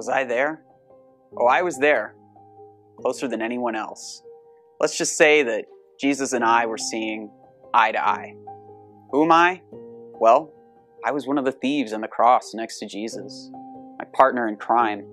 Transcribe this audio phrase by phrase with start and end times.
[0.00, 0.62] Was I there?
[1.36, 2.14] Oh, I was there,
[3.02, 4.22] closer than anyone else.
[4.80, 5.66] Let's just say that
[6.00, 7.30] Jesus and I were seeing
[7.74, 8.34] eye to eye.
[9.10, 9.60] Who am I?
[10.18, 10.54] Well,
[11.04, 13.50] I was one of the thieves on the cross next to Jesus,
[13.98, 15.04] my partner in crime.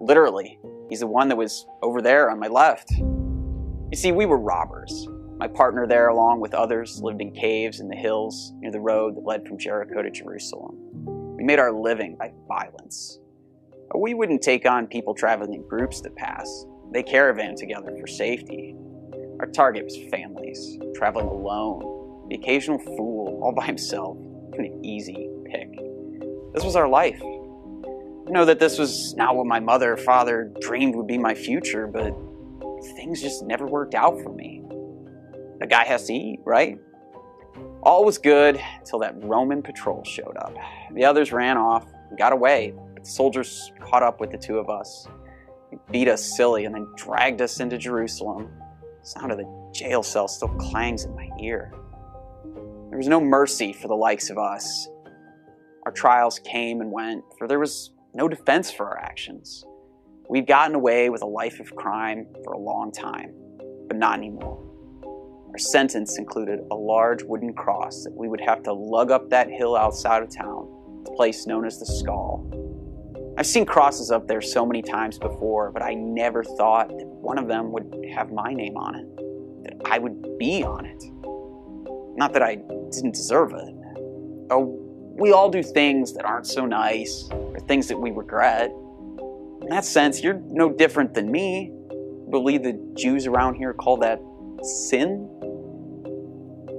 [0.00, 0.58] Literally,
[0.90, 2.90] he's the one that was over there on my left.
[2.90, 5.06] You see, we were robbers.
[5.36, 9.14] My partner there, along with others, lived in caves in the hills near the road
[9.14, 10.74] that led from Jericho to Jerusalem.
[11.36, 13.20] We made our living by violence.
[13.94, 16.66] We wouldn't take on people traveling in groups that pass.
[16.92, 18.74] They caravan together for safety.
[19.40, 24.16] Our target was families, traveling alone, the occasional fool all by himself,
[24.58, 25.70] an easy pick.
[26.54, 27.20] This was our life.
[27.22, 31.34] I know that this was not what my mother or father dreamed would be my
[31.34, 32.14] future, but
[32.96, 34.62] things just never worked out for me.
[35.62, 36.78] A guy has to eat, right?
[37.82, 40.54] All was good until that Roman patrol showed up.
[40.92, 42.74] The others ran off and got away,
[43.06, 45.06] soldiers caught up with the two of us.
[45.90, 48.50] Beat us silly and then dragged us into Jerusalem.
[49.02, 51.72] The sound of the jail cell still clangs in my ear.
[52.88, 54.88] There was no mercy for the likes of us.
[55.84, 59.64] Our trials came and went, for there was no defense for our actions.
[60.28, 63.32] We'd gotten away with a life of crime for a long time,
[63.86, 64.62] but not anymore.
[65.50, 69.48] Our sentence included a large wooden cross that we would have to lug up that
[69.48, 72.67] hill outside of town, the place known as the Skull.
[73.38, 77.38] I've seen crosses up there so many times before, but I never thought that one
[77.38, 79.16] of them would have my name on it,
[79.62, 81.04] that I would be on it.
[82.18, 82.56] Not that I
[82.90, 83.74] didn't deserve it.
[84.50, 84.76] Oh,
[85.16, 88.72] we all do things that aren't so nice, or things that we regret.
[89.62, 91.72] In that sense, you're no different than me.
[91.92, 94.20] I believe the Jews around here call that
[94.64, 95.28] sin.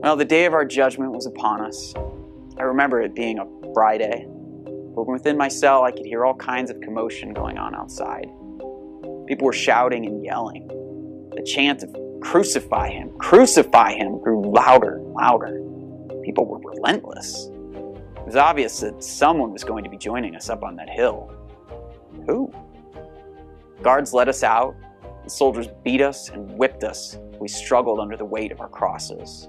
[0.02, 1.94] Well, the day of our judgment was upon us.
[2.58, 4.28] I remember it being a Friday.
[5.00, 8.26] But within my cell, I could hear all kinds of commotion going on outside.
[9.28, 10.68] People were shouting and yelling.
[11.34, 15.62] The chant of crucify him, crucify him grew louder and louder.
[16.26, 17.46] People were relentless.
[17.46, 21.32] It was obvious that someone was going to be joining us up on that hill.
[22.26, 22.54] Who?
[23.82, 24.76] Guards led us out.
[25.24, 27.18] The soldiers beat us and whipped us.
[27.40, 29.48] We struggled under the weight of our crosses.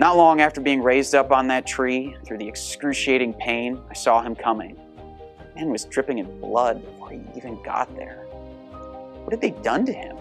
[0.00, 4.22] Not long after being raised up on that tree, through the excruciating pain, I saw
[4.22, 4.80] him coming.
[5.54, 8.24] Man was dripping in blood before he even got there.
[9.24, 10.16] What had they done to him?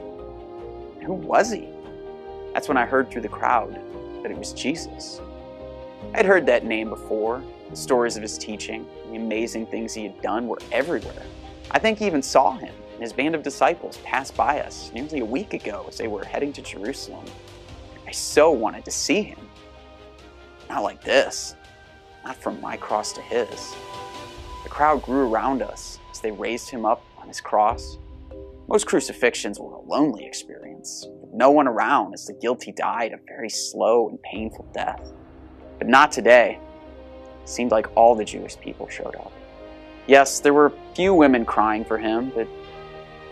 [1.06, 1.70] Who was he?
[2.54, 3.74] That's when I heard through the crowd
[4.22, 5.22] that it was Jesus.
[6.14, 7.42] I'd heard that name before.
[7.70, 11.24] The stories of his teaching, the amazing things he had done were everywhere.
[11.72, 15.20] I think he even saw him and his band of disciples pass by us nearly
[15.20, 17.24] a week ago as they were heading to Jerusalem.
[18.06, 19.49] I so wanted to see him.
[20.70, 21.56] Not like this,
[22.24, 23.76] not from my cross to his.
[24.64, 27.98] The crowd grew around us as they raised him up on his cross.
[28.68, 33.18] Most crucifixions were a lonely experience, with no one around as the guilty died a
[33.28, 35.02] very slow and painful death.
[35.80, 36.60] But not today.
[37.42, 39.32] It seemed like all the Jewish people showed up.
[40.06, 42.48] Yes, there were a few women crying for him, but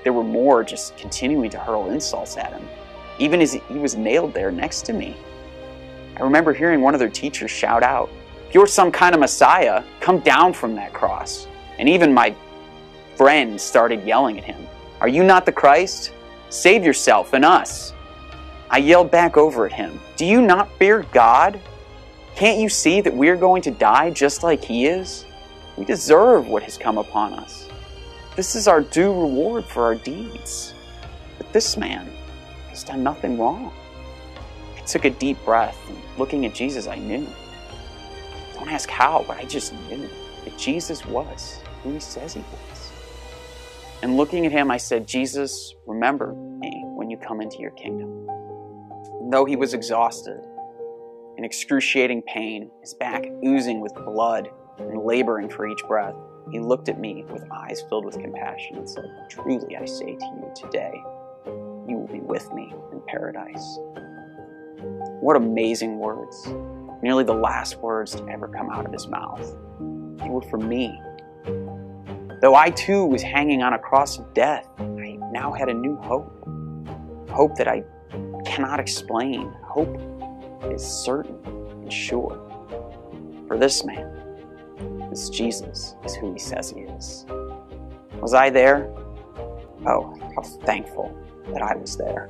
[0.03, 2.67] there were more just continuing to hurl insults at him,
[3.19, 5.15] even as he was nailed there next to me.
[6.17, 8.09] I remember hearing one of their teachers shout out,
[8.47, 11.47] If you're some kind of Messiah, come down from that cross.
[11.77, 12.35] And even my
[13.15, 14.67] friend started yelling at him,
[14.99, 16.13] Are you not the Christ?
[16.49, 17.93] Save yourself and us.
[18.71, 21.59] I yelled back over at him, Do you not fear God?
[22.35, 25.25] Can't you see that we are going to die just like he is?
[25.77, 27.69] We deserve what has come upon us.
[28.35, 30.73] This is our due reward for our deeds.
[31.37, 32.09] But this man
[32.69, 33.71] has done nothing wrong.
[34.87, 37.27] Took a deep breath, and looking at Jesus, I knew.
[38.53, 40.07] Don't ask how, but I just knew
[40.45, 42.91] that Jesus was who he says he was.
[44.01, 48.27] And looking at him, I said, Jesus, remember me when you come into your kingdom.
[49.19, 50.39] And though he was exhausted,
[51.37, 54.49] in excruciating pain, his back oozing with blood
[54.79, 56.15] and laboring for each breath,
[56.51, 60.25] he looked at me with eyes filled with compassion and said, Truly I say to
[60.25, 60.93] you today,
[61.87, 63.79] you will be with me in paradise.
[65.19, 66.47] What amazing words.
[67.01, 69.55] Nearly the last words to ever come out of his mouth.
[70.17, 70.99] They were for me.
[72.41, 75.95] Though I too was hanging on a cross of death, I now had a new
[75.97, 76.31] hope.
[77.29, 77.83] Hope that I
[78.45, 79.51] cannot explain.
[79.63, 79.99] Hope
[80.71, 82.43] is certain and sure.
[83.47, 87.25] For this man, this Jesus is who he says he is.
[88.21, 88.93] Was I there?
[89.85, 91.15] Oh, how thankful
[91.53, 92.29] that I was there.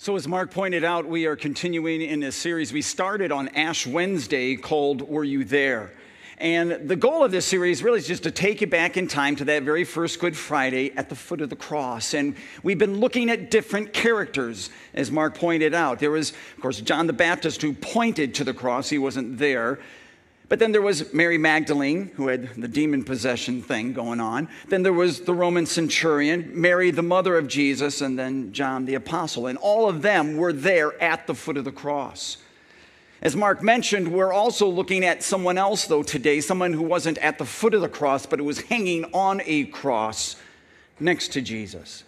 [0.00, 3.84] So, as Mark pointed out, we are continuing in this series we started on Ash
[3.84, 5.90] Wednesday called Were You There?
[6.38, 9.34] And the goal of this series really is just to take you back in time
[9.34, 12.14] to that very first Good Friday at the foot of the cross.
[12.14, 15.98] And we've been looking at different characters, as Mark pointed out.
[15.98, 19.80] There was, of course, John the Baptist who pointed to the cross, he wasn't there.
[20.48, 24.48] But then there was Mary Magdalene, who had the demon possession thing going on.
[24.68, 28.94] Then there was the Roman centurion, Mary, the mother of Jesus, and then John the
[28.94, 29.46] apostle.
[29.46, 32.38] And all of them were there at the foot of the cross.
[33.20, 37.36] As Mark mentioned, we're also looking at someone else, though, today, someone who wasn't at
[37.36, 40.36] the foot of the cross, but who was hanging on a cross
[40.98, 42.04] next to Jesus.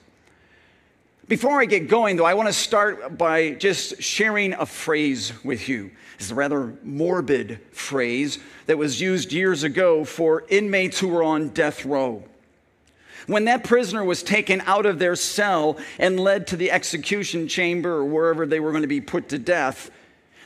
[1.31, 5.69] Before I get going, though, I want to start by just sharing a phrase with
[5.69, 5.93] you.
[6.17, 11.51] It's a rather morbid phrase that was used years ago for inmates who were on
[11.51, 12.25] death row.
[13.29, 17.93] When that prisoner was taken out of their cell and led to the execution chamber
[17.93, 19.93] or wherever they were going to be put to death,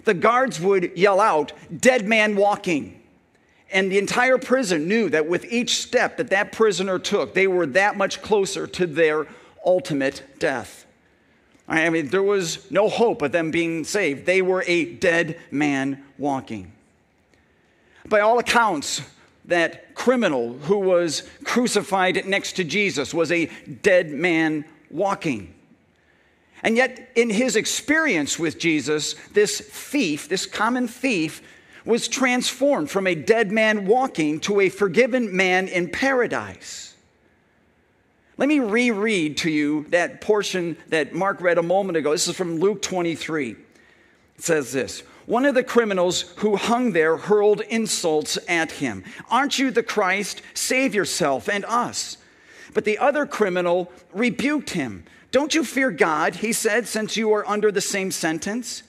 [0.05, 3.01] the guards would yell out, Dead man walking.
[3.73, 7.65] And the entire prison knew that with each step that that prisoner took, they were
[7.69, 9.27] that much closer to their
[9.65, 10.87] ultimate death.
[11.67, 14.27] I mean, there was no hope of them being saved.
[14.27, 16.73] They were a dead man walking.
[18.07, 19.01] By all accounts,
[19.47, 23.47] that criminal who was crucified next to Jesus was a
[23.83, 25.55] dead man walking.
[26.63, 31.43] And yet, in his experience with Jesus, this thief, this common thief,
[31.85, 36.94] was transformed from a dead man walking to a forgiven man in paradise.
[38.37, 42.11] Let me reread to you that portion that Mark read a moment ago.
[42.11, 43.51] This is from Luke 23.
[43.51, 43.57] It
[44.39, 49.05] says this One of the criminals who hung there hurled insults at him.
[49.31, 50.43] Aren't you the Christ?
[50.53, 52.17] Save yourself and us.
[52.73, 55.05] But the other criminal rebuked him.
[55.31, 58.83] Don't you fear God, he said, since you are under the same sentence?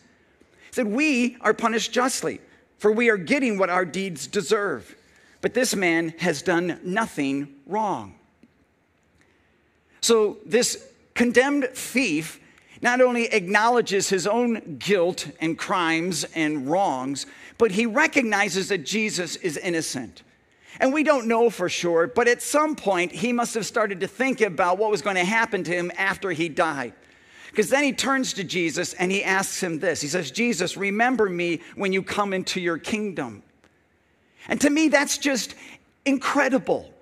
[0.67, 2.41] He said, We are punished justly,
[2.79, 4.95] for we are getting what our deeds deserve.
[5.41, 8.15] But this man has done nothing wrong.
[10.05, 12.39] So, this condemned thief
[12.79, 17.25] not only acknowledges his own guilt and crimes and wrongs,
[17.57, 20.21] but he recognizes that Jesus is innocent.
[20.79, 24.07] And we don't know for sure, but at some point he must have started to
[24.07, 26.93] think about what was going to happen to him after he died.
[27.49, 31.27] Because then he turns to Jesus and he asks him this He says, Jesus, remember
[31.27, 33.41] me when you come into your kingdom.
[34.47, 35.55] And to me, that's just
[36.05, 36.93] incredible.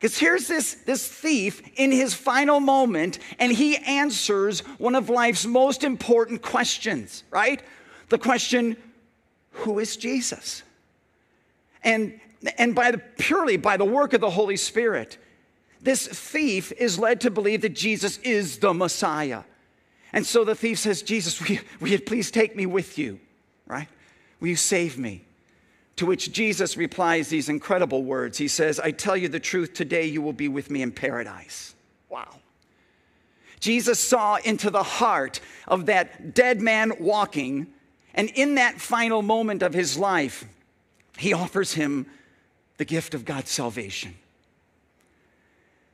[0.00, 5.44] Because here's this, this thief in his final moment, and he answers one of life's
[5.44, 7.62] most important questions, right?
[8.08, 8.78] The question,
[9.52, 10.62] who is Jesus?
[11.84, 12.18] And
[12.58, 15.18] and by the, purely by the work of the Holy Spirit,
[15.82, 19.42] this thief is led to believe that Jesus is the Messiah.
[20.12, 23.20] And so the thief says, Jesus, will you, will you please take me with you?
[23.66, 23.88] Right?
[24.40, 25.24] Will you save me?
[26.00, 28.38] To which Jesus replies these incredible words.
[28.38, 31.74] He says, I tell you the truth, today you will be with me in paradise.
[32.08, 32.38] Wow.
[33.58, 37.66] Jesus saw into the heart of that dead man walking,
[38.14, 40.46] and in that final moment of his life,
[41.18, 42.06] he offers him
[42.78, 44.14] the gift of God's salvation.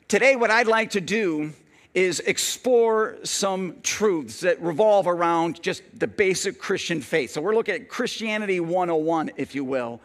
[0.07, 1.53] Today, what I'd like to do
[1.97, 7.31] is explore some truths that revolve around just the basic Christian faith.
[7.31, 10.01] So, we're looking at Christianity 101, if you will.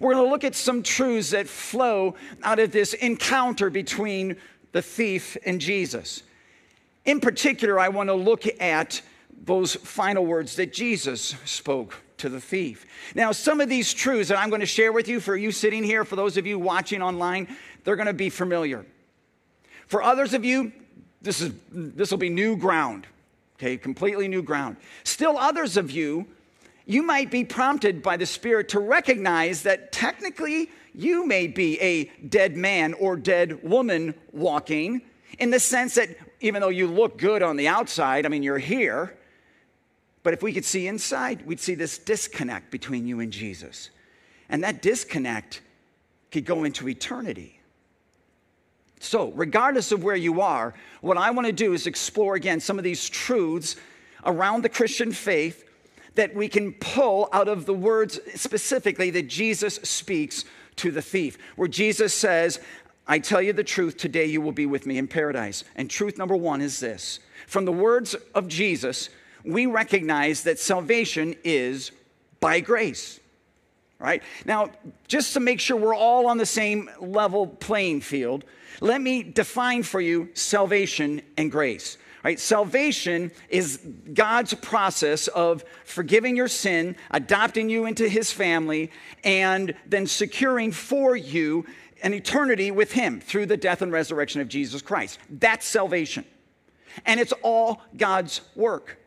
[0.00, 4.36] We're going to look at some truths that flow out of this encounter between
[4.72, 6.24] the thief and Jesus.
[7.04, 9.00] In particular, I want to look at
[9.44, 12.86] those final words that Jesus spoke to the thief.
[13.14, 15.84] Now, some of these truths that I'm going to share with you for you sitting
[15.84, 17.46] here, for those of you watching online,
[17.84, 18.84] they're going to be familiar.
[19.86, 20.72] For others of you,
[21.22, 23.06] this is this will be new ground.
[23.58, 24.76] Okay, completely new ground.
[25.04, 26.26] Still others of you,
[26.86, 32.04] you might be prompted by the Spirit to recognize that technically you may be a
[32.26, 35.02] dead man or dead woman walking
[35.38, 36.08] in the sense that
[36.40, 39.16] even though you look good on the outside, I mean, you're here,
[40.22, 43.90] but if we could see inside, we'd see this disconnect between you and Jesus.
[44.48, 45.62] And that disconnect
[46.30, 47.59] could go into eternity.
[49.00, 52.76] So, regardless of where you are, what I want to do is explore again some
[52.76, 53.76] of these truths
[54.26, 55.64] around the Christian faith
[56.16, 60.44] that we can pull out of the words specifically that Jesus speaks
[60.76, 62.60] to the thief, where Jesus says,
[63.06, 65.64] I tell you the truth, today you will be with me in paradise.
[65.76, 69.08] And truth number one is this from the words of Jesus,
[69.44, 71.90] we recognize that salvation is
[72.38, 73.18] by grace.
[73.98, 74.22] Right?
[74.44, 74.70] Now,
[75.08, 78.44] just to make sure we're all on the same level playing field,
[78.80, 81.98] let me define for you salvation and grace.
[82.22, 82.38] Right?
[82.38, 83.80] Salvation is
[84.12, 88.90] God's process of forgiving your sin, adopting you into his family,
[89.24, 91.64] and then securing for you
[92.02, 95.18] an eternity with him through the death and resurrection of Jesus Christ.
[95.30, 96.24] That's salvation.
[97.06, 98.98] And it's all God's work.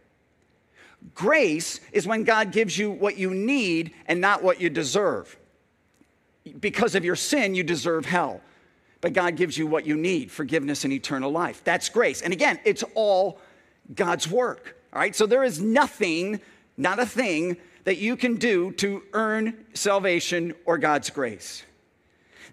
[1.14, 5.38] Grace is when God gives you what you need and not what you deserve.
[6.60, 8.42] Because of your sin, you deserve hell.
[9.04, 11.62] But God gives you what you need forgiveness and eternal life.
[11.66, 12.22] That's grace.
[12.22, 13.38] And again, it's all
[13.94, 14.78] God's work.
[14.94, 15.14] All right?
[15.14, 16.40] So there is nothing,
[16.78, 21.64] not a thing, that you can do to earn salvation or God's grace.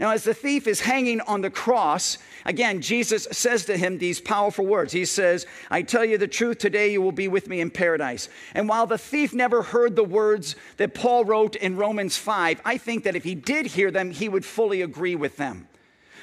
[0.00, 4.20] Now, as the thief is hanging on the cross, again, Jesus says to him these
[4.20, 4.92] powerful words.
[4.92, 8.28] He says, I tell you the truth, today you will be with me in paradise.
[8.54, 12.76] And while the thief never heard the words that Paul wrote in Romans 5, I
[12.76, 15.68] think that if he did hear them, he would fully agree with them.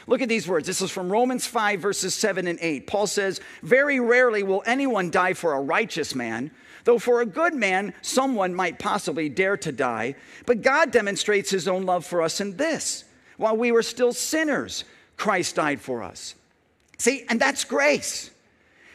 [0.07, 0.65] Look at these words.
[0.65, 2.87] This is from Romans 5, verses 7 and 8.
[2.87, 6.51] Paul says, Very rarely will anyone die for a righteous man,
[6.85, 10.15] though for a good man, someone might possibly dare to die.
[10.45, 13.03] But God demonstrates his own love for us in this
[13.37, 14.83] while we were still sinners,
[15.15, 16.35] Christ died for us.
[16.97, 18.31] See, and that's grace.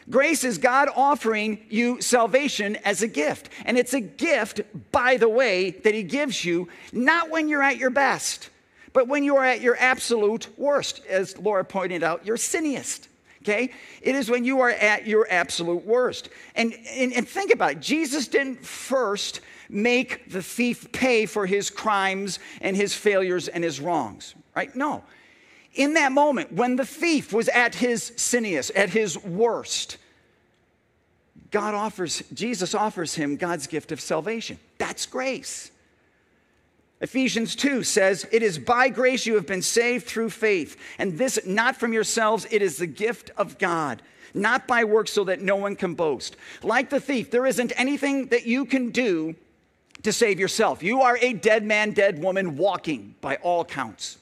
[0.09, 3.49] Grace is God offering you salvation as a gift.
[3.65, 7.77] And it's a gift, by the way, that He gives you not when you're at
[7.77, 8.49] your best,
[8.93, 11.01] but when you are at your absolute worst.
[11.07, 13.07] As Laura pointed out, your sinniest.
[13.41, 13.71] Okay?
[14.01, 16.29] It is when you are at your absolute worst.
[16.55, 21.69] And, and, and think about it Jesus didn't first make the thief pay for his
[21.69, 24.73] crimes and his failures and his wrongs, right?
[24.75, 25.03] No.
[25.73, 29.97] In that moment, when the thief was at his siniest, at his worst,
[31.49, 34.59] God offers, Jesus offers him God's gift of salvation.
[34.77, 35.71] That's grace.
[37.01, 41.39] Ephesians 2 says, It is by grace you have been saved through faith, and this
[41.45, 44.01] not from yourselves, it is the gift of God,
[44.33, 46.37] not by works so that no one can boast.
[46.61, 49.35] Like the thief, there isn't anything that you can do
[50.03, 50.83] to save yourself.
[50.83, 54.17] You are a dead man, dead woman walking by all counts.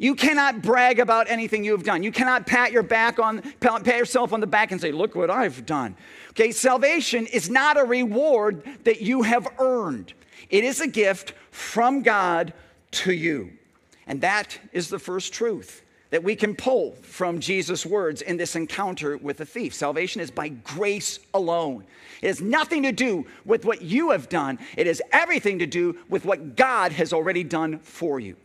[0.00, 2.02] You cannot brag about anything you have done.
[2.02, 5.28] You cannot pat your back on pat yourself on the back and say, "Look what
[5.28, 5.94] I've done."
[6.30, 10.14] Okay, salvation is not a reward that you have earned.
[10.50, 12.52] It is a gift from God
[12.92, 13.52] to you.
[14.06, 18.56] And that is the first truth that we can pull from Jesus' words in this
[18.56, 19.72] encounter with the thief.
[19.72, 21.84] Salvation is by grace alone.
[22.20, 25.96] It has nothing to do with what you have done, it has everything to do
[26.08, 28.36] with what God has already done for you.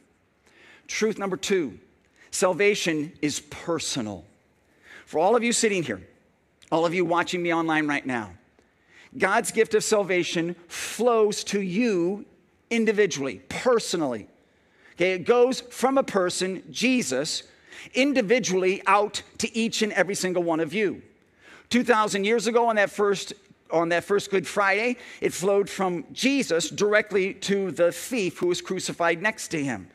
[0.88, 1.80] Truth number two
[2.30, 4.24] salvation is personal.
[5.06, 6.02] For all of you sitting here,
[6.72, 8.32] all of you watching me online right now,
[9.18, 12.26] God's gift of salvation flows to you
[12.70, 14.28] individually, personally.
[14.94, 17.44] Okay, it goes from a person, Jesus,
[17.94, 21.02] individually out to each and every single one of you.
[21.70, 23.34] 2,000 years ago on that first
[23.72, 28.62] on that first Good Friday, it flowed from Jesus directly to the thief who was
[28.62, 29.90] crucified next to him.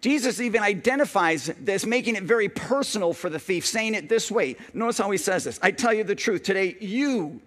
[0.00, 4.56] Jesus even identifies this, making it very personal for the thief, saying it this way.
[4.72, 7.40] Notice how he says this I tell you the truth, today you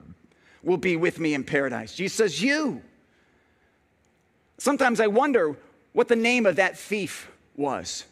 [0.64, 1.96] will be with me in paradise.
[1.96, 2.82] Jesus says, You.
[4.58, 5.58] Sometimes I wonder
[5.94, 8.06] what the name of that thief was.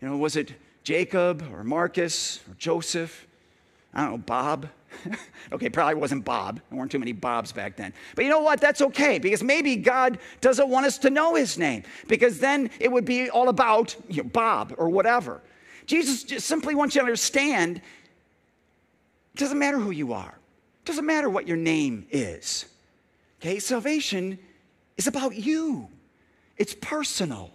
[0.00, 3.26] You know, was it Jacob or Marcus or Joseph?
[3.94, 4.68] I don't know, Bob?
[5.52, 6.60] okay, probably wasn't Bob.
[6.70, 7.92] There weren't too many Bobs back then.
[8.14, 8.60] But you know what?
[8.60, 12.90] That's okay because maybe God doesn't want us to know his name because then it
[12.90, 15.40] would be all about you know, Bob or whatever.
[15.86, 20.34] Jesus just simply wants you to understand it doesn't matter who you are,
[20.84, 22.66] doesn't matter what your name is.
[23.40, 24.38] Okay, salvation
[24.96, 25.88] is about you,
[26.56, 27.50] it's personal.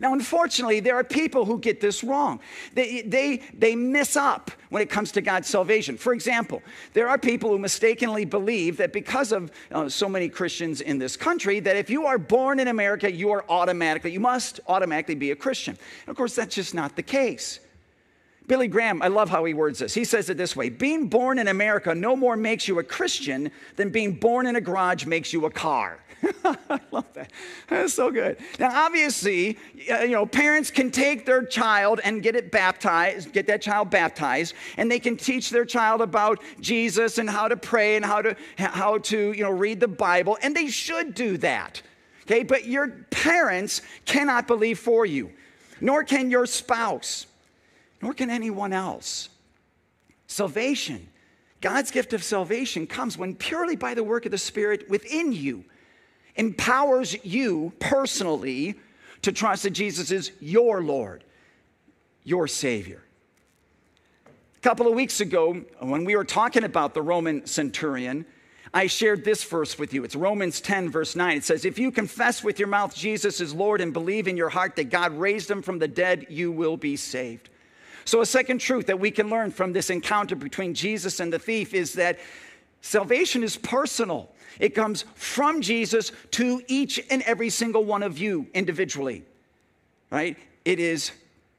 [0.00, 2.40] Now, unfortunately, there are people who get this wrong.
[2.74, 5.96] They, they, they miss up when it comes to God's salvation.
[5.96, 6.62] For example,
[6.94, 11.16] there are people who mistakenly believe that because of uh, so many Christians in this
[11.16, 15.30] country, that if you are born in America, you are automatically, you must automatically be
[15.30, 15.78] a Christian.
[16.02, 17.60] And of course, that's just not the case.
[18.46, 19.94] Billy Graham, I love how he words this.
[19.94, 23.50] He says it this way Being born in America no more makes you a Christian
[23.76, 26.00] than being born in a garage makes you a car.
[26.44, 27.32] I love that.
[27.68, 28.38] That's so good.
[28.58, 29.58] Now, obviously,
[29.90, 33.90] uh, you know, parents can take their child and get it baptized, get that child
[33.90, 38.22] baptized, and they can teach their child about Jesus and how to pray and how
[38.22, 41.82] to how to you know read the Bible, and they should do that.
[42.22, 45.30] Okay, but your parents cannot believe for you,
[45.80, 47.26] nor can your spouse,
[48.04, 49.30] nor can anyone else.
[50.26, 51.08] Salvation.
[51.62, 55.64] God's gift of salvation comes when purely by the work of the Spirit within you
[56.36, 58.74] empowers you personally
[59.22, 61.24] to trust that Jesus is your Lord,
[62.24, 63.02] your Savior.
[64.26, 68.26] A couple of weeks ago, when we were talking about the Roman centurion,
[68.74, 70.04] I shared this verse with you.
[70.04, 71.38] It's Romans 10, verse 9.
[71.38, 74.50] It says, If you confess with your mouth Jesus is Lord and believe in your
[74.50, 77.48] heart that God raised him from the dead, you will be saved.
[78.04, 81.38] So, a second truth that we can learn from this encounter between Jesus and the
[81.38, 82.18] thief is that
[82.80, 84.30] salvation is personal.
[84.60, 89.24] It comes from Jesus to each and every single one of you individually,
[90.10, 90.36] right?
[90.64, 91.10] It is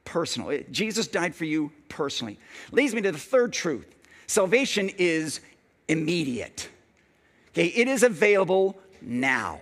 [0.05, 0.49] personal.
[0.51, 2.39] It, Jesus died for you personally.
[2.71, 3.87] Leads me to the third truth
[4.27, 5.41] salvation is
[5.87, 6.69] immediate.
[7.49, 9.61] Okay, it is available now.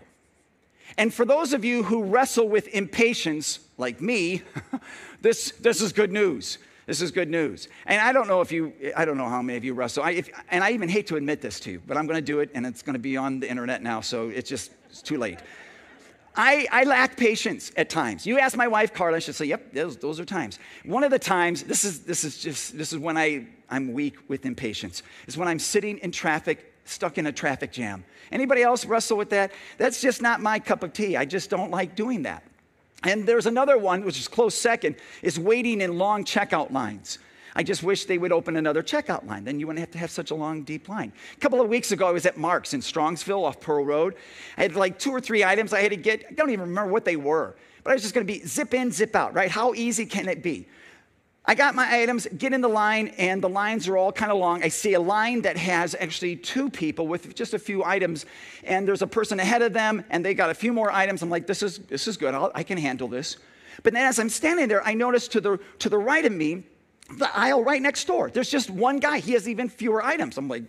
[0.97, 4.41] And for those of you who wrestle with impatience, like me,
[5.21, 6.59] this, this is good news.
[6.85, 7.69] This is good news.
[7.85, 10.03] And I don't know if you, I don't know how many of you wrestle.
[10.03, 12.25] I, if, and I even hate to admit this to you, but I'm going to
[12.25, 15.01] do it, and it's going to be on the internet now, so it's just, it's
[15.01, 15.39] too late.
[16.35, 18.25] I, I, lack patience at times.
[18.25, 20.57] You ask my wife, Carla, she'll say, yep, those, those are times.
[20.83, 24.15] One of the times, this is, this is just, this is when I, I'm weak
[24.27, 28.03] with impatience, is when I'm sitting in traffic, stuck in a traffic jam.
[28.31, 29.51] Anybody else wrestle with that?
[29.77, 31.15] That's just not my cup of tea.
[31.15, 32.43] I just don't like doing that.
[33.03, 37.19] And there's another one, which is close second, is waiting in long checkout lines.
[37.55, 39.43] I just wish they would open another checkout line.
[39.43, 41.13] Then you wouldn't have to have such a long, deep line.
[41.36, 44.15] A couple of weeks ago, I was at Marc's in Strongsville off Pearl Road.
[44.57, 46.25] I had like two or three items I had to get.
[46.29, 48.74] I don't even remember what they were, but I was just going to be zip
[48.74, 49.51] in, zip out, right?
[49.51, 50.67] How easy can it be?
[51.45, 54.38] I got my items, get in the line, and the lines are all kind of
[54.38, 54.63] long.
[54.63, 58.25] I see a line that has actually two people with just a few items,
[58.63, 61.21] and there's a person ahead of them, and they got a few more items.
[61.21, 62.33] I'm like, this is, this is good.
[62.33, 63.38] I'll, I can handle this.
[63.83, 66.63] But then as I'm standing there, I notice to the, to the right of me,
[67.17, 69.19] the aisle right next door, there's just one guy.
[69.19, 70.38] He has even fewer items.
[70.38, 70.63] I'm like,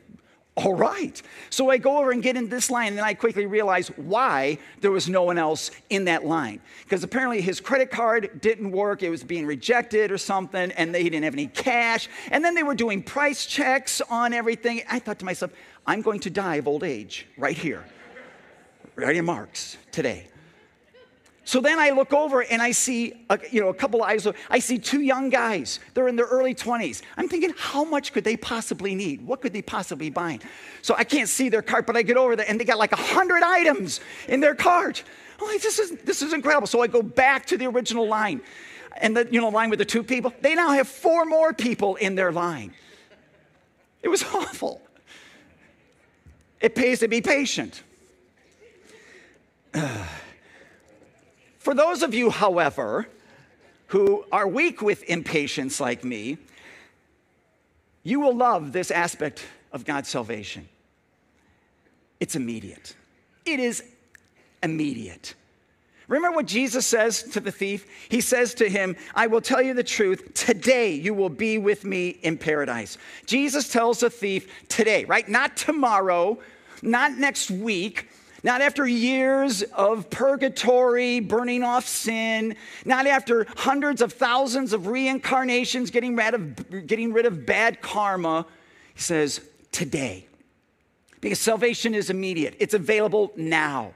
[0.56, 1.20] all right.
[1.50, 4.58] So I go over and get in this line, and then I quickly realize why
[4.80, 6.61] there was no one else in that line.
[6.84, 11.02] Because apparently his credit card didn't work, it was being rejected or something, and they
[11.02, 12.08] didn't have any cash.
[12.30, 14.82] And then they were doing price checks on everything.
[14.88, 15.50] I thought to myself,
[15.87, 17.84] I'm going to die of old age right here,
[18.94, 20.28] right in Marc's today.
[21.45, 24.26] So then I look over and I see, a, you know, a couple eyes.
[24.49, 25.78] I see two young guys.
[25.93, 27.02] They're in their early 20s.
[27.19, 29.26] I'm thinking, how much could they possibly need?
[29.26, 30.39] What could they possibly buy?
[30.80, 32.93] So I can't see their cart, but I get over there and they got like
[32.93, 35.04] a hundred items in their cart.
[35.41, 36.67] I'm like, this is this is incredible.
[36.67, 38.41] So I go back to the original line,
[38.97, 40.33] and the you know line with the two people.
[40.41, 42.73] They now have four more people in their line.
[44.02, 44.80] It was awful.
[46.61, 47.83] It pays to be patient.
[49.75, 50.07] Uh,
[51.65, 53.09] For those of you, however,
[53.87, 56.37] who are weak with impatience like me,
[58.03, 60.69] you will love this aspect of God's salvation.
[62.21, 62.95] It's immediate.
[63.47, 63.83] It is
[64.63, 65.35] immediate.
[66.07, 67.87] Remember what Jesus says to the thief?
[68.11, 70.35] He says to him, I will tell you the truth.
[70.35, 72.99] Today you will be with me in paradise.
[73.25, 75.27] Jesus tells the thief today, right?
[75.27, 76.39] Not tomorrow,
[76.83, 78.11] not next week,
[78.45, 82.54] not after years of purgatory, burning off sin,
[82.85, 88.47] not after hundreds of thousands of reincarnations, getting rid of, getting rid of bad karma.
[88.95, 89.41] He says,
[89.73, 90.26] today.
[91.23, 93.95] Because salvation is immediate, it's available now.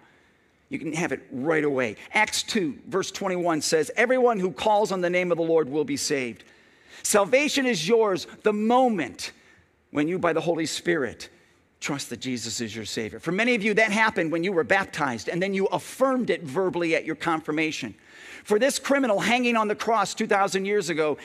[0.71, 1.97] You can have it right away.
[2.13, 5.85] Acts 2, verse 21 says, Everyone who calls on the name of the Lord will
[5.85, 6.45] be saved.
[7.03, 9.33] Salvation is yours the moment
[9.91, 11.29] when you, by the Holy Spirit,
[11.81, 13.21] Trust that Jesus is your Savior.
[13.21, 16.43] For many of you, that happened when you were baptized, and then you affirmed it
[16.43, 17.95] verbally at your confirmation.
[18.45, 21.19] For this criminal hanging on the cross 2,000 years ago,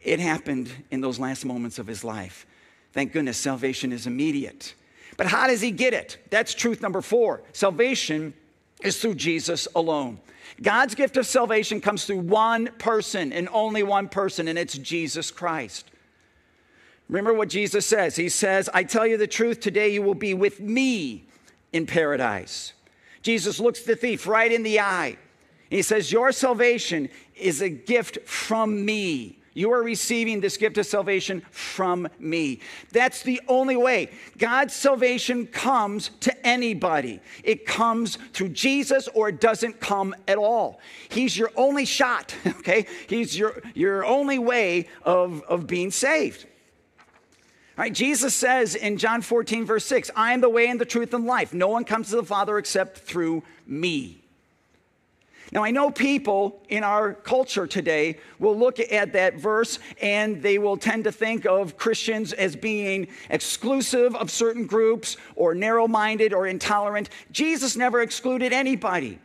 [0.00, 2.46] it happened in those last moments of his life.
[2.92, 4.74] Thank goodness salvation is immediate.
[5.16, 6.18] But how does he get it?
[6.30, 7.42] That's truth number four.
[7.52, 8.32] Salvation
[8.82, 10.20] is through Jesus alone.
[10.62, 15.30] God's gift of salvation comes through one person and only one person, and it's Jesus
[15.30, 15.90] Christ.
[17.08, 18.16] Remember what Jesus says.
[18.16, 21.24] He says, I tell you the truth, today you will be with me
[21.72, 22.72] in paradise.
[23.22, 25.16] Jesus looks the thief right in the eye.
[25.70, 29.38] He says, Your salvation is a gift from me.
[29.56, 32.60] You are receiving this gift of salvation from me.
[32.92, 34.10] That's the only way.
[34.36, 37.20] God's salvation comes to anybody.
[37.42, 40.78] It comes through Jesus or it doesn't come at all.
[41.08, 42.86] He's your only shot, okay?
[43.08, 46.44] He's your, your only way of, of being saved.
[47.76, 47.92] Right?
[47.92, 51.26] Jesus says in John 14, verse 6, I am the way and the truth and
[51.26, 51.52] life.
[51.52, 54.22] No one comes to the Father except through me.
[55.52, 60.58] Now, I know people in our culture today will look at that verse and they
[60.58, 66.32] will tend to think of Christians as being exclusive of certain groups or narrow minded
[66.32, 67.10] or intolerant.
[67.30, 69.20] Jesus never excluded anybody.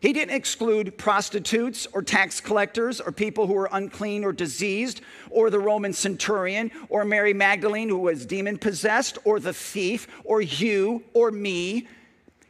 [0.00, 5.50] He didn't exclude prostitutes or tax collectors or people who were unclean or diseased, or
[5.50, 11.02] the Roman centurion, or Mary Magdalene who was demon possessed, or the thief, or you,
[11.14, 11.88] or me.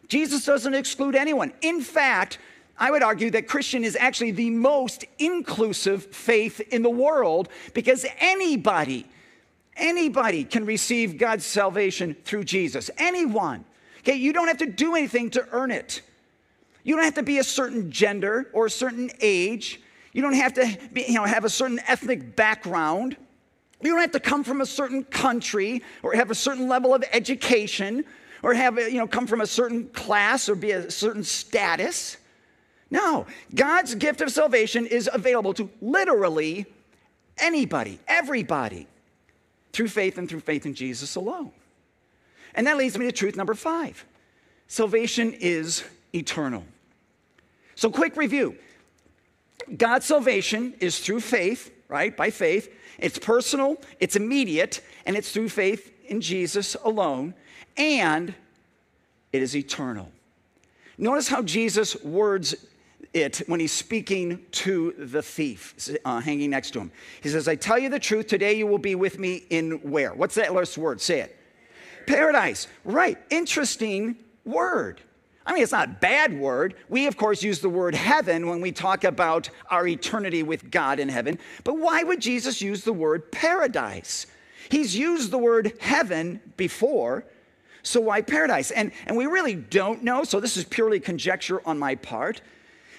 [0.08, 1.52] Jesus doesn't exclude anyone.
[1.62, 2.38] In fact,
[2.78, 8.04] I would argue that Christian is actually the most inclusive faith in the world because
[8.18, 9.06] anybody,
[9.74, 12.90] anybody can receive God's salvation through Jesus.
[12.98, 13.64] Anyone.
[14.00, 16.02] Okay, you don't have to do anything to earn it.
[16.84, 19.80] You don't have to be a certain gender or a certain age.
[20.12, 23.16] You don't have to be, you know, have a certain ethnic background.
[23.82, 27.04] You don't have to come from a certain country or have a certain level of
[27.12, 28.04] education
[28.42, 32.16] or have, you know, come from a certain class or be a certain status.
[32.90, 36.66] No, God's gift of salvation is available to literally
[37.36, 38.86] anybody, everybody,
[39.72, 41.52] through faith and through faith in Jesus alone.
[42.54, 44.04] And that leads me to truth number five
[44.66, 45.84] salvation is
[46.18, 46.64] eternal.
[47.74, 48.56] So, quick review
[49.76, 52.16] God's salvation is through faith, right?
[52.16, 52.74] By faith.
[52.98, 57.34] It's personal, it's immediate, and it's through faith in Jesus alone,
[57.76, 58.34] and
[59.32, 60.10] it is eternal.
[60.96, 62.56] Notice how Jesus words
[63.14, 66.90] it when he's speaking to the thief uh, hanging next to him.
[67.22, 70.12] He says, I tell you the truth, today you will be with me in where?
[70.12, 71.00] What's that last word?
[71.00, 71.36] Say it.
[72.06, 72.66] Paradise.
[72.84, 73.18] Right.
[73.30, 75.00] Interesting word.
[75.48, 76.74] I mean, it's not a bad word.
[76.90, 81.00] We, of course, use the word heaven when we talk about our eternity with God
[81.00, 81.38] in heaven.
[81.64, 84.26] But why would Jesus use the word paradise?
[84.68, 87.24] He's used the word heaven before,
[87.82, 88.70] so why paradise?
[88.72, 92.42] And, and we really don't know, so this is purely conjecture on my part.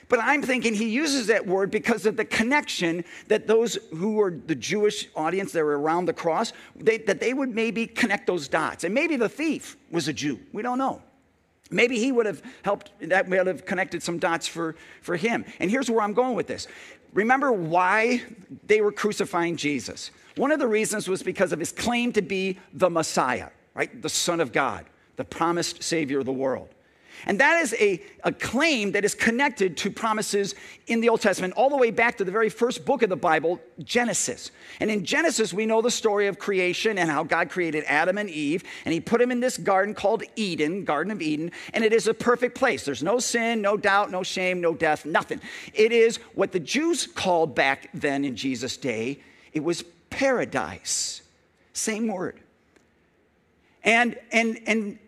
[0.07, 4.31] But I'm thinking he uses that word because of the connection that those who were
[4.31, 8.47] the Jewish audience that were around the cross, they, that they would maybe connect those
[8.47, 8.85] dots.
[8.85, 10.39] And maybe the thief was a Jew.
[10.51, 11.03] We don't know.
[11.69, 15.45] Maybe he would have helped, that would have connected some dots for, for him.
[15.59, 16.67] And here's where I'm going with this.
[17.13, 18.23] Remember why
[18.67, 20.11] they were crucifying Jesus.
[20.35, 24.01] One of the reasons was because of his claim to be the Messiah, right?
[24.01, 26.69] The Son of God, the promised Savior of the world.
[27.25, 30.55] And that is a, a claim that is connected to promises
[30.87, 33.15] in the Old Testament, all the way back to the very first book of the
[33.15, 34.51] Bible, Genesis.
[34.79, 38.29] And in Genesis, we know the story of creation and how God created Adam and
[38.29, 41.93] Eve, and He put them in this garden called Eden, Garden of Eden, and it
[41.93, 42.85] is a perfect place.
[42.85, 45.41] There's no sin, no doubt, no shame, no death, nothing.
[45.73, 49.19] It is what the Jews called back then in Jesus' day,
[49.53, 51.21] it was paradise.
[51.73, 52.39] Same word.
[53.83, 54.99] And, and, and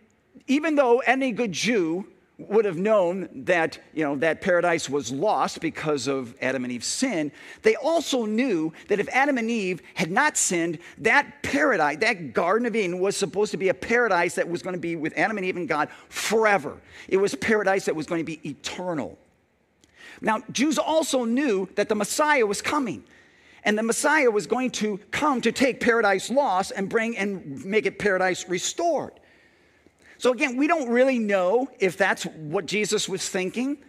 [0.52, 2.06] even though any good Jew
[2.38, 6.88] would have known that, you know, that paradise was lost because of Adam and Eve's
[6.88, 12.34] sin, they also knew that if Adam and Eve had not sinned, that paradise, that
[12.34, 15.18] Garden of Eden was supposed to be a paradise that was going to be with
[15.18, 16.78] Adam and Eve and God forever.
[17.08, 19.18] It was paradise that was going to be eternal.
[20.20, 23.06] Now, Jews also knew that the Messiah was coming.
[23.64, 27.86] And the Messiah was going to come to take paradise lost and bring and make
[27.86, 29.14] it paradise restored.
[30.22, 33.80] So again, we don't really know if that's what Jesus was thinking,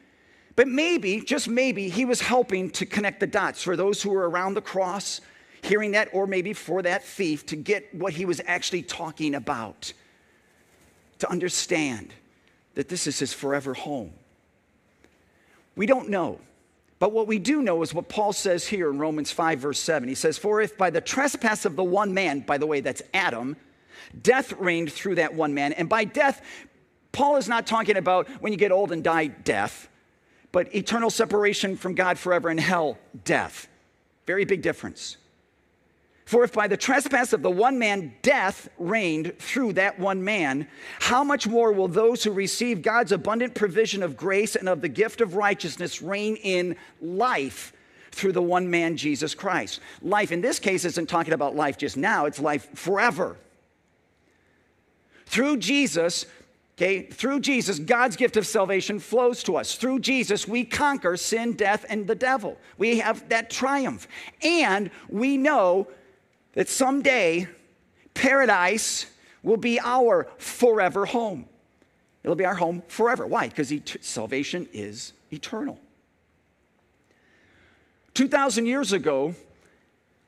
[0.57, 4.31] but maybe, just maybe, he was helping to connect the dots for those who were
[4.31, 5.21] around the cross,
[5.61, 9.93] hearing that, or maybe for that thief to get what he was actually talking about,
[11.19, 12.15] to understand
[12.77, 14.15] that this is his forever home.
[15.77, 16.41] We don't know.
[16.99, 20.09] But what we do know is what Paul says here in Romans 5, verse 7.
[20.09, 23.03] He says, For if by the trespass of the one man, by the way, that's
[23.13, 23.55] Adam,
[24.23, 25.73] Death reigned through that one man.
[25.73, 26.43] And by death,
[27.13, 29.89] Paul is not talking about when you get old and die, death,
[30.51, 33.69] but eternal separation from God forever in hell, death.
[34.27, 35.17] Very big difference.
[36.25, 40.69] For if by the trespass of the one man death reigned through that one man,
[41.01, 44.89] how much more will those who receive God's abundant provision of grace and of the
[44.89, 47.75] gift of righteousness reign in life
[48.13, 49.81] through the one man, Jesus Christ?
[50.01, 53.37] Life in this case isn't talking about life just now, it's life forever.
[55.33, 56.27] Through Jesus,
[56.77, 59.77] okay, through Jesus, God's gift of salvation flows to us.
[59.77, 62.59] Through Jesus, we conquer sin, death, and the devil.
[62.77, 64.07] We have that triumph.
[64.43, 65.89] And we know
[66.53, 67.49] that someday
[68.13, 69.07] paradise
[69.43, 71.47] will be our forever home.
[72.23, 73.27] It'll be our home forever.
[73.27, 73.49] Why?
[73.49, 75.81] Because et- salvation is eternal.
[78.13, 79.35] 2,000 years ago,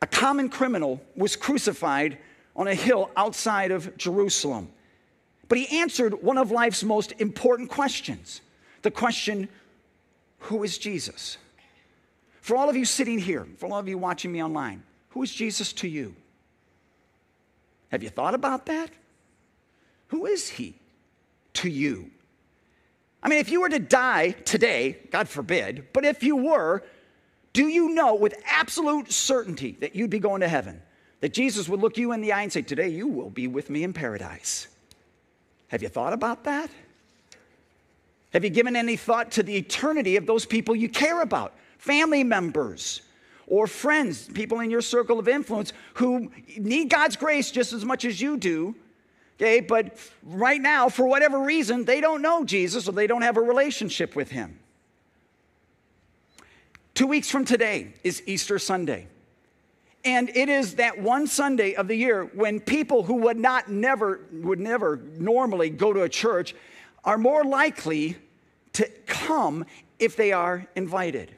[0.00, 2.16] a common criminal was crucified
[2.56, 4.70] on a hill outside of Jerusalem.
[5.54, 8.40] But he answered one of life's most important questions
[8.82, 9.48] the question,
[10.38, 11.38] Who is Jesus?
[12.40, 15.32] For all of you sitting here, for all of you watching me online, who is
[15.32, 16.16] Jesus to you?
[17.92, 18.90] Have you thought about that?
[20.08, 20.74] Who is he
[21.52, 22.10] to you?
[23.22, 26.82] I mean, if you were to die today, God forbid, but if you were,
[27.52, 30.82] do you know with absolute certainty that you'd be going to heaven?
[31.20, 33.70] That Jesus would look you in the eye and say, Today you will be with
[33.70, 34.66] me in paradise.
[35.74, 36.70] Have you thought about that?
[38.32, 41.52] Have you given any thought to the eternity of those people you care about?
[41.78, 43.00] Family members
[43.48, 48.04] or friends, people in your circle of influence who need God's grace just as much
[48.04, 48.76] as you do.
[49.36, 53.36] Okay, but right now, for whatever reason, they don't know Jesus or they don't have
[53.36, 54.60] a relationship with him.
[56.94, 59.08] Two weeks from today is Easter Sunday.
[60.04, 64.20] And it is that one Sunday of the year when people who would not never
[64.32, 66.54] would never normally go to a church
[67.04, 68.16] are more likely
[68.74, 69.64] to come
[69.98, 71.34] if they are invited.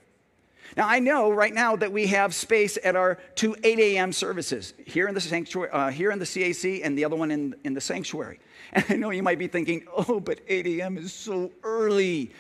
[0.77, 4.13] Now, I know right now that we have space at our two 8 a.m.
[4.13, 7.55] services here in the sanctuary, uh, here in the CAC, and the other one in,
[7.65, 8.41] in the sanctuary.
[8.73, 10.99] And I know you might be thinking, oh, but 8 a.m.
[10.99, 12.33] is so early.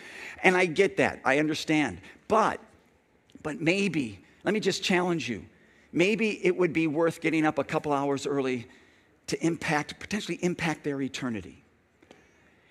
[0.42, 2.00] And I get that, I understand.
[2.26, 2.60] But,
[3.42, 5.44] but maybe, let me just challenge you.
[5.92, 8.66] Maybe it would be worth getting up a couple hours early
[9.29, 11.64] to impact, potentially impact their eternity.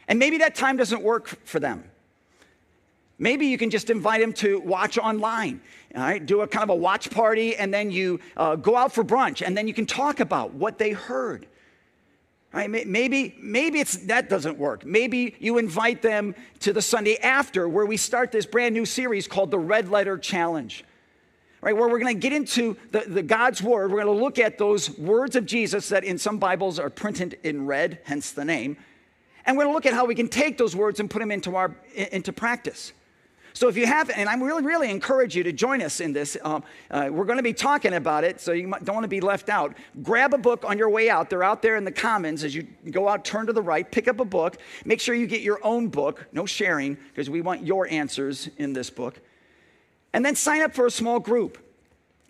[0.08, 1.84] And maybe that time doesn't work for them.
[3.18, 5.62] Maybe you can just invite them to watch online.
[5.96, 8.92] All right, do a kind of a watch party, and then you uh, go out
[8.92, 11.48] for brunch, and then you can talk about what they heard.
[12.52, 12.70] Right?
[12.70, 14.86] Maybe, maybe it's, that doesn't work.
[14.86, 19.28] Maybe you invite them to the Sunday after, where we start this brand new series
[19.28, 20.86] called the Red Letter Challenge.
[21.66, 23.90] Right, where we're going to get into the, the God's Word.
[23.90, 27.40] We're going to look at those words of Jesus that in some Bibles are printed
[27.42, 28.78] in red, hence the name.
[29.48, 31.32] And we're going to look at how we can take those words and put them
[31.32, 32.94] into, our, into practice.
[33.54, 36.38] So if you have, and I really, really encourage you to join us in this.
[36.44, 39.22] Um, uh, we're going to be talking about it, so you don't want to be
[39.22, 39.76] left out.
[40.04, 41.32] Grab a book on your way out.
[41.32, 43.26] They're out there in the commons as you go out.
[43.26, 44.58] Turn to the right, pick up a book.
[44.86, 46.28] Make sure you get your own book.
[46.32, 49.20] No sharing, because we want your answers in this book.
[50.16, 51.58] And then sign up for a small group.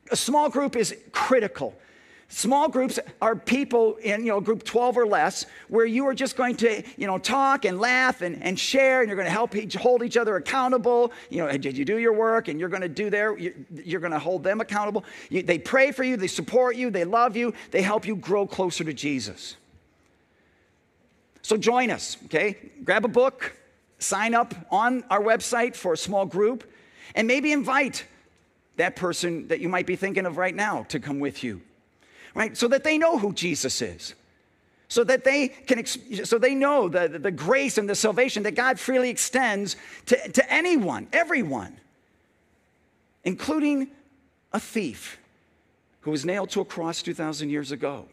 [0.10, 1.76] A small group is critical.
[2.30, 6.36] Small groups are people in, you know, group 12 or less, where you are just
[6.36, 9.56] going to, you know, talk and laugh and, and share, and you're going to help
[9.56, 11.13] each, hold each other accountable.
[11.30, 12.48] You know, did you do your work?
[12.48, 15.06] And you're going to do their, you're going to hold them accountable.
[15.30, 18.48] You, they pray for you, they support you, they love you, they help you grow
[18.48, 19.58] closer to Jesus.
[21.43, 22.58] So join us, okay?
[22.84, 23.56] Grab a book,
[24.00, 26.63] sign up on our website for a small group,
[27.13, 28.05] and maybe invite
[28.77, 31.61] that person that you might be thinking of right now to come with you
[32.35, 32.55] right?
[32.55, 34.13] So that they know who Jesus is.
[34.87, 38.79] So that they can, so they know the, the grace and the salvation that God
[38.79, 41.77] freely extends to, to anyone, everyone,
[43.23, 43.87] including
[44.53, 45.17] a thief
[46.01, 48.05] who was nailed to a cross 2,000 years ago.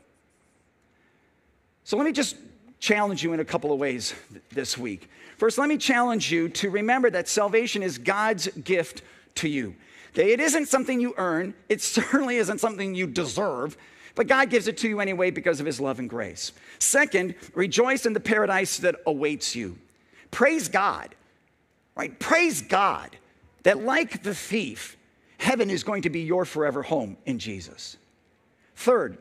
[1.84, 2.36] So let me just
[2.82, 4.12] challenge you in a couple of ways
[4.50, 5.08] this week.
[5.38, 9.02] First, let me challenge you to remember that salvation is God's gift
[9.36, 9.76] to you.
[10.14, 13.78] It isn't something you earn, it certainly isn't something you deserve.
[14.14, 16.52] But God gives it to you anyway because of his love and grace.
[16.78, 19.78] Second, rejoice in the paradise that awaits you.
[20.30, 21.14] Praise God,
[21.96, 22.18] right?
[22.18, 23.16] Praise God
[23.62, 24.98] that, like the thief,
[25.38, 27.96] heaven is going to be your forever home in Jesus.
[28.74, 29.16] Third,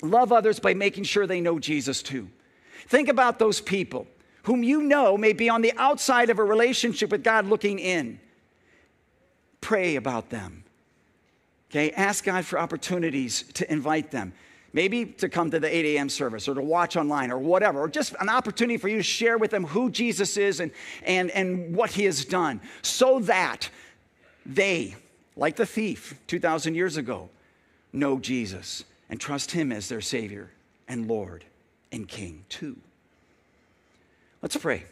[0.00, 2.28] love others by making sure they know Jesus too.
[2.88, 4.06] Think about those people
[4.44, 8.18] whom you know may be on the outside of a relationship with God looking in.
[9.60, 10.64] Pray about them.
[11.70, 14.32] Okay, ask God for opportunities to invite them.
[14.72, 16.08] Maybe to come to the 8 a.m.
[16.08, 19.36] service or to watch online or whatever, or just an opportunity for you to share
[19.36, 20.70] with them who Jesus is and,
[21.02, 23.68] and, and what he has done, so that
[24.46, 24.94] they,
[25.36, 27.28] like the thief 2,000 years ago,
[27.92, 30.50] know Jesus and trust him as their Savior
[30.86, 31.44] and Lord
[31.92, 32.76] and King too.
[34.42, 34.84] Let's pray.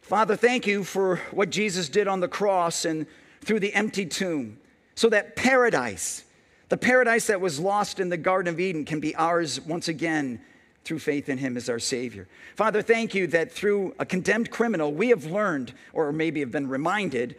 [0.00, 3.06] Father, thank you for what Jesus did on the cross and
[3.42, 4.58] through the empty tomb.
[4.94, 6.24] So that paradise,
[6.68, 10.40] the paradise that was lost in the Garden of Eden, can be ours once again
[10.84, 12.26] through faith in him as our Savior.
[12.56, 16.68] Father, thank you that through a condemned criminal, we have learned, or maybe have been
[16.68, 17.36] reminded,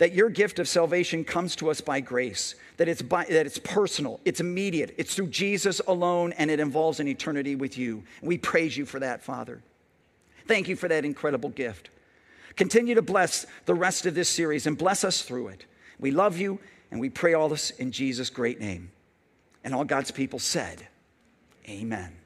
[0.00, 3.58] that your gift of salvation comes to us by grace, that it's, by, that it's
[3.58, 8.02] personal, it's immediate, it's through Jesus alone, and it involves an eternity with you.
[8.22, 9.62] We praise you for that, Father.
[10.46, 11.90] Thank you for that incredible gift.
[12.56, 15.66] Continue to bless the rest of this series and bless us through it.
[15.98, 16.60] We love you
[16.90, 18.90] and we pray all this in Jesus' great name.
[19.62, 20.88] And all God's people said,
[21.68, 22.19] Amen.